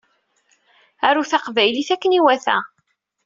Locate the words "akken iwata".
1.95-2.57